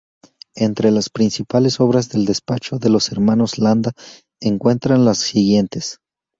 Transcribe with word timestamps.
Entre 0.55 0.89
las 0.89 1.11
principales 1.11 1.79
obras 1.79 2.09
del 2.09 2.25
despacho 2.25 2.79
de 2.79 2.89
los 2.89 3.11
hermanos 3.11 3.59
Landa 3.59 3.91
encuentran 4.39 5.05
las 5.05 5.19
siguientes. 5.19 5.99